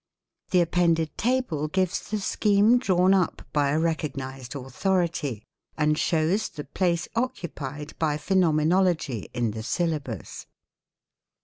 [0.49, 5.43] The appended table gives the scheme drawn up by a recognised authority,
[5.77, 10.47] and shows the place occupied by Phenomenology in the syllabus.